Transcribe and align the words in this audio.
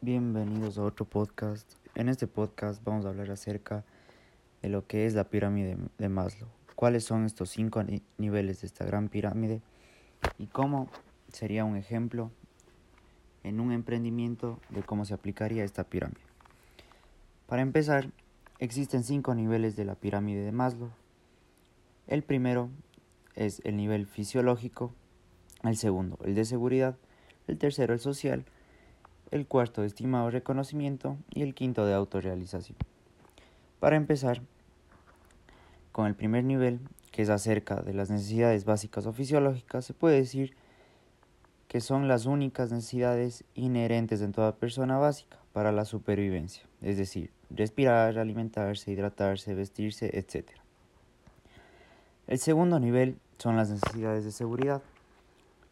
Bienvenidos 0.00 0.78
a 0.78 0.84
otro 0.84 1.06
podcast. 1.06 1.68
En 1.96 2.08
este 2.08 2.28
podcast 2.28 2.84
vamos 2.84 3.04
a 3.04 3.08
hablar 3.08 3.32
acerca 3.32 3.84
de 4.62 4.68
lo 4.68 4.86
que 4.86 5.06
es 5.06 5.14
la 5.14 5.24
pirámide 5.24 5.76
de 5.98 6.08
Maslow. 6.08 6.48
¿Cuáles 6.76 7.02
son 7.02 7.24
estos 7.24 7.50
cinco 7.50 7.82
niveles 8.16 8.60
de 8.60 8.68
esta 8.68 8.84
gran 8.84 9.08
pirámide? 9.08 9.60
Y 10.38 10.46
cómo 10.46 10.88
sería 11.32 11.64
un 11.64 11.76
ejemplo 11.76 12.30
en 13.42 13.58
un 13.58 13.72
emprendimiento 13.72 14.60
de 14.68 14.84
cómo 14.84 15.04
se 15.04 15.14
aplicaría 15.14 15.64
esta 15.64 15.82
pirámide. 15.82 16.20
Para 17.48 17.62
empezar, 17.62 18.12
existen 18.60 19.02
cinco 19.02 19.34
niveles 19.34 19.74
de 19.74 19.84
la 19.84 19.96
pirámide 19.96 20.44
de 20.44 20.52
Maslow. 20.52 20.90
El 22.06 22.22
primero 22.22 22.70
es 23.34 23.60
el 23.64 23.76
nivel 23.76 24.06
fisiológico, 24.06 24.94
el 25.64 25.76
segundo 25.76 26.20
el 26.24 26.36
de 26.36 26.44
seguridad, 26.44 26.96
el 27.48 27.58
tercero 27.58 27.94
el 27.94 28.00
social, 28.00 28.44
el 29.30 29.46
cuarto 29.46 29.80
de 29.80 29.86
estimado 29.86 30.30
reconocimiento 30.30 31.16
y 31.30 31.42
el 31.42 31.54
quinto 31.54 31.86
de 31.86 31.94
autorrealización. 31.94 32.76
Para 33.80 33.96
empezar, 33.96 34.42
con 35.92 36.06
el 36.06 36.14
primer 36.14 36.44
nivel, 36.44 36.80
que 37.10 37.22
es 37.22 37.30
acerca 37.30 37.76
de 37.76 37.94
las 37.94 38.10
necesidades 38.10 38.64
básicas 38.64 39.06
o 39.06 39.12
fisiológicas, 39.12 39.84
se 39.84 39.94
puede 39.94 40.16
decir 40.16 40.54
que 41.68 41.80
son 41.80 42.08
las 42.08 42.26
únicas 42.26 42.72
necesidades 42.72 43.44
inherentes 43.54 44.22
en 44.22 44.32
toda 44.32 44.56
persona 44.56 44.96
básica 44.96 45.38
para 45.52 45.70
la 45.70 45.84
supervivencia, 45.84 46.64
es 46.80 46.96
decir, 46.96 47.30
respirar, 47.50 48.18
alimentarse, 48.18 48.90
hidratarse, 48.90 49.54
vestirse, 49.54 50.16
etc. 50.18 50.50
El 52.26 52.38
segundo 52.38 52.80
nivel 52.80 53.18
son 53.38 53.56
las 53.56 53.70
necesidades 53.70 54.24
de 54.24 54.32
seguridad. 54.32 54.82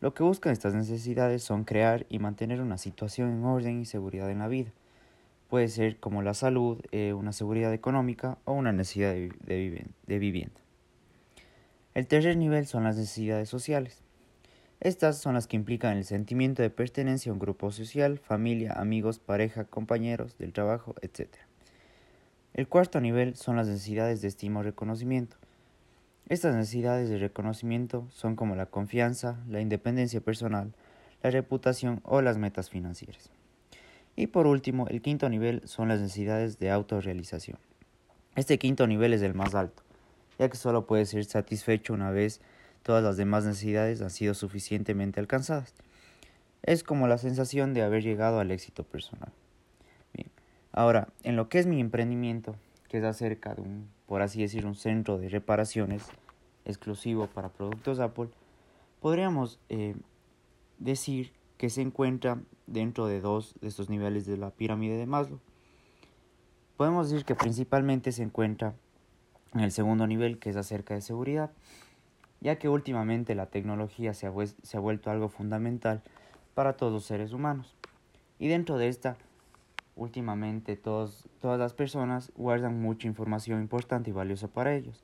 Lo 0.00 0.12
que 0.12 0.22
buscan 0.22 0.52
estas 0.52 0.74
necesidades 0.74 1.42
son 1.42 1.64
crear 1.64 2.06
y 2.08 2.18
mantener 2.18 2.60
una 2.60 2.78
situación 2.78 3.30
en 3.30 3.44
orden 3.44 3.80
y 3.80 3.86
seguridad 3.86 4.30
en 4.30 4.40
la 4.40 4.48
vida. 4.48 4.70
Puede 5.48 5.68
ser 5.68 5.98
como 5.98 6.22
la 6.22 6.34
salud, 6.34 6.80
eh, 6.92 7.12
una 7.12 7.32
seguridad 7.32 7.72
económica 7.72 8.36
o 8.44 8.52
una 8.52 8.72
necesidad 8.72 9.14
de, 9.14 9.86
de 10.06 10.18
vivienda. 10.18 10.60
El 11.94 12.06
tercer 12.06 12.36
nivel 12.36 12.66
son 12.66 12.84
las 12.84 12.96
necesidades 12.96 13.48
sociales. 13.48 14.02
Estas 14.80 15.18
son 15.18 15.32
las 15.32 15.46
que 15.46 15.56
implican 15.56 15.96
el 15.96 16.04
sentimiento 16.04 16.60
de 16.60 16.68
pertenencia 16.68 17.30
a 17.30 17.32
un 17.32 17.38
grupo 17.38 17.72
social, 17.72 18.18
familia, 18.18 18.74
amigos, 18.74 19.18
pareja, 19.18 19.64
compañeros 19.64 20.36
del 20.36 20.52
trabajo, 20.52 20.94
etc. 21.00 21.30
El 22.52 22.68
cuarto 22.68 23.00
nivel 23.00 23.36
son 23.36 23.56
las 23.56 23.68
necesidades 23.68 24.20
de 24.20 24.28
estima 24.28 24.60
o 24.60 24.62
reconocimiento. 24.62 25.38
Estas 26.28 26.56
necesidades 26.56 27.08
de 27.08 27.18
reconocimiento 27.18 28.08
son 28.10 28.34
como 28.34 28.56
la 28.56 28.66
confianza, 28.66 29.38
la 29.48 29.60
independencia 29.60 30.20
personal, 30.20 30.72
la 31.22 31.30
reputación 31.30 32.00
o 32.02 32.20
las 32.20 32.36
metas 32.36 32.68
financieras. 32.68 33.30
Y 34.16 34.26
por 34.26 34.48
último, 34.48 34.88
el 34.88 35.02
quinto 35.02 35.28
nivel 35.28 35.62
son 35.66 35.86
las 35.86 36.00
necesidades 36.00 36.58
de 36.58 36.72
autorrealización. 36.72 37.58
Este 38.34 38.58
quinto 38.58 38.88
nivel 38.88 39.12
es 39.12 39.22
el 39.22 39.34
más 39.34 39.54
alto, 39.54 39.84
ya 40.36 40.48
que 40.48 40.56
solo 40.56 40.86
puede 40.86 41.06
ser 41.06 41.24
satisfecho 41.26 41.94
una 41.94 42.10
vez 42.10 42.40
todas 42.82 43.04
las 43.04 43.16
demás 43.16 43.44
necesidades 43.44 44.02
han 44.02 44.10
sido 44.10 44.34
suficientemente 44.34 45.20
alcanzadas. 45.20 45.74
Es 46.62 46.82
como 46.82 47.06
la 47.06 47.18
sensación 47.18 47.72
de 47.72 47.82
haber 47.82 48.02
llegado 48.02 48.40
al 48.40 48.50
éxito 48.50 48.82
personal. 48.82 49.30
Bien, 50.12 50.28
ahora, 50.72 51.06
en 51.22 51.36
lo 51.36 51.48
que 51.48 51.60
es 51.60 51.66
mi 51.66 51.80
emprendimiento, 51.80 52.56
que 52.88 52.98
es 52.98 53.04
acerca 53.04 53.54
de 53.54 53.62
un, 53.62 53.88
por 54.06 54.22
así 54.22 54.42
decir, 54.42 54.66
un 54.66 54.74
centro 54.74 55.18
de 55.18 55.28
reparaciones 55.28 56.06
exclusivo 56.64 57.26
para 57.26 57.48
productos 57.48 58.00
Apple, 58.00 58.28
podríamos 59.00 59.58
eh, 59.68 59.94
decir 60.78 61.32
que 61.56 61.70
se 61.70 61.82
encuentra 61.82 62.38
dentro 62.66 63.06
de 63.06 63.20
dos 63.20 63.54
de 63.60 63.68
estos 63.68 63.88
niveles 63.88 64.26
de 64.26 64.36
la 64.36 64.50
pirámide 64.50 64.96
de 64.96 65.06
Maslow. 65.06 65.40
Podemos 66.76 67.10
decir 67.10 67.24
que 67.24 67.34
principalmente 67.34 68.12
se 68.12 68.22
encuentra 68.22 68.74
en 69.54 69.60
el 69.60 69.72
segundo 69.72 70.06
nivel, 70.06 70.38
que 70.38 70.50
es 70.50 70.56
acerca 70.56 70.94
de 70.94 71.00
seguridad, 71.00 71.50
ya 72.40 72.58
que 72.58 72.68
últimamente 72.68 73.34
la 73.34 73.46
tecnología 73.46 74.12
se 74.12 74.26
ha, 74.26 74.80
vuelto 74.80 75.10
algo 75.10 75.28
fundamental 75.28 76.02
para 76.54 76.76
todos 76.76 76.92
los 76.92 77.04
seres 77.04 77.32
humanos. 77.32 77.74
Y 78.38 78.48
dentro 78.48 78.76
de 78.76 78.88
esta, 78.88 79.16
últimamente 79.96 80.76
todas 80.76 81.26
las 81.42 81.74
personas 81.74 82.30
guardan 82.36 82.80
mucha 82.80 83.08
información 83.08 83.60
importante 83.60 84.10
y 84.10 84.12
valiosa 84.12 84.48
para 84.48 84.74
ellos. 84.74 85.02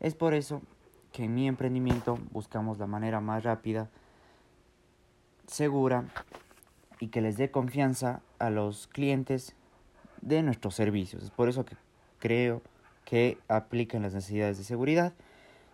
Es 0.00 0.14
por 0.14 0.32
eso 0.32 0.62
que 1.12 1.24
en 1.24 1.34
mi 1.34 1.46
emprendimiento 1.46 2.18
buscamos 2.30 2.78
la 2.78 2.86
manera 2.86 3.20
más 3.20 3.44
rápida, 3.44 3.90
segura 5.46 6.04
y 7.00 7.08
que 7.08 7.20
les 7.20 7.36
dé 7.36 7.50
confianza 7.50 8.22
a 8.38 8.48
los 8.48 8.86
clientes 8.86 9.54
de 10.22 10.42
nuestros 10.42 10.74
servicios. 10.74 11.22
Es 11.22 11.30
por 11.30 11.48
eso 11.50 11.64
que 11.64 11.76
creo 12.18 12.62
que 13.04 13.38
aplican 13.48 14.02
las 14.02 14.14
necesidades 14.14 14.56
de 14.56 14.64
seguridad 14.64 15.12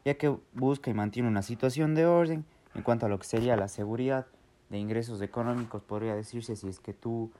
ya 0.04 0.14
que 0.14 0.34
busca 0.54 0.90
y 0.90 0.94
mantiene 0.94 1.28
una 1.28 1.42
situación 1.42 1.94
de 1.94 2.06
orden 2.06 2.44
en 2.74 2.82
cuanto 2.82 3.06
a 3.06 3.08
lo 3.08 3.18
que 3.18 3.26
sería 3.26 3.56
la 3.56 3.68
seguridad 3.68 4.26
de 4.70 4.78
ingresos 4.78 5.20
económicos, 5.20 5.82
podría 5.82 6.14
decirse 6.14 6.56
si 6.56 6.68
es 6.68 6.80
que 6.80 6.92
tú, 6.94 7.30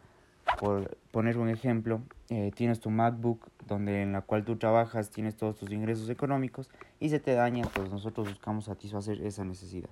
por 0.59 0.97
poner 1.13 1.39
un 1.39 1.49
ejemplo, 1.49 2.03
eh, 2.31 2.51
tienes 2.55 2.81
tu 2.81 2.91
MacBook 2.91 3.49
donde 3.67 4.03
en 4.03 4.13
la 4.13 4.23
cual 4.23 4.45
tú 4.45 4.57
trabajas, 4.57 5.11
tienes 5.11 5.37
todos 5.37 5.57
tus 5.57 5.71
ingresos 5.71 6.09
económicos 6.11 6.69
y 7.01 7.11
se 7.11 7.21
te 7.21 7.35
daña, 7.35 7.65
pues 7.75 7.91
nosotros 7.91 8.29
buscamos 8.29 8.65
satisfacer 8.65 9.21
esa 9.23 9.45
necesidad. 9.45 9.91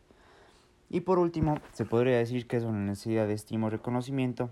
Y 0.89 1.01
por 1.01 1.19
último, 1.19 1.59
se 1.73 1.85
podría 1.85 2.17
decir 2.19 2.47
que 2.47 2.57
es 2.57 2.65
una 2.65 2.79
necesidad 2.79 3.27
de 3.27 3.35
estima 3.35 3.69
y 3.69 3.71
reconocimiento, 3.71 4.51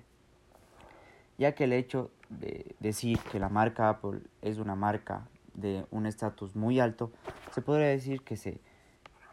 ya 1.39 1.55
que 1.55 1.65
el 1.65 1.73
hecho 1.73 2.11
de 2.29 2.75
decir 2.81 3.19
que 3.33 3.39
la 3.39 3.49
marca 3.49 3.89
Apple 3.89 4.21
es 4.43 4.59
una 4.59 4.75
marca 4.75 5.27
de 5.55 5.85
un 5.91 6.07
estatus 6.07 6.55
muy 6.55 6.81
alto, 6.81 7.13
se 7.53 7.63
podría 7.63 7.89
decir 7.89 8.23
que 8.23 8.37
se 8.37 8.61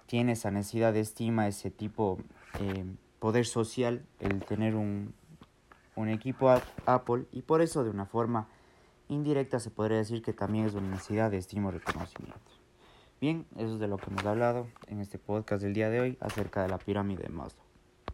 tiene 0.05 0.33
esa 0.33 0.51
necesidad 0.51 0.93
de 0.93 0.99
estima, 0.99 1.47
ese 1.47 1.71
tipo 1.71 2.17
eh, 2.59 2.85
poder 3.19 3.45
social, 3.45 4.05
el 4.19 4.43
tener 4.43 4.75
un, 4.75 5.13
un 6.01 6.09
equipo 6.09 6.49
Apple 6.85 7.25
y 7.31 7.41
por 7.43 7.61
eso 7.61 7.83
de 7.83 7.89
una 7.89 8.05
forma 8.05 8.47
indirecta 9.07 9.59
se 9.59 9.69
podría 9.69 9.97
decir 9.97 10.21
que 10.21 10.33
también 10.33 10.65
es 10.65 10.73
una 10.73 10.89
necesidad 10.89 11.31
de 11.31 11.37
estima 11.37 11.69
y 11.69 11.73
reconocimiento. 11.73 12.39
Bien, 13.19 13.45
eso 13.55 13.73
es 13.73 13.79
de 13.79 13.87
lo 13.87 13.97
que 13.97 14.09
hemos 14.09 14.25
hablado 14.25 14.67
en 14.87 14.99
este 14.99 15.19
podcast 15.19 15.61
del 15.61 15.73
día 15.73 15.89
de 15.89 15.99
hoy 15.99 16.17
acerca 16.21 16.63
de 16.63 16.69
la 16.69 16.79
pirámide 16.79 17.23
de 17.23 17.29
Maslow. 17.29 17.60